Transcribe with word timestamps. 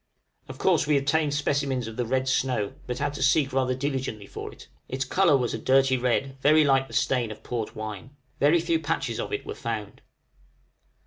Of 0.47 0.57
course 0.57 0.87
we 0.87 0.97
obtained 0.97 1.35
specimens 1.35 1.87
of 1.87 1.95
the 1.95 2.07
red 2.07 2.27
snow, 2.27 2.73
but 2.87 2.97
had 2.97 3.13
to 3.13 3.21
seek 3.21 3.53
rather 3.53 3.75
diligently 3.75 4.25
for 4.25 4.51
it; 4.51 4.67
its 4.89 5.05
color 5.05 5.37
was 5.37 5.53
a 5.53 5.59
dirty 5.59 5.95
red, 5.95 6.37
very 6.41 6.63
like 6.63 6.87
the 6.87 6.93
stain 6.95 7.29
of 7.29 7.43
port 7.43 7.75
wine: 7.75 8.15
very 8.39 8.59
few 8.61 8.79
patches 8.79 9.19
of 9.19 9.31
it 9.31 9.45
were 9.45 9.53
found. 9.53 10.01